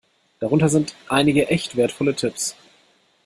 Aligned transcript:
Darunter 0.39 0.67
sind 0.67 0.95
einige 1.09 1.49
echt 1.49 1.75
wertvolle 1.75 2.15
Tipps. 2.15 2.55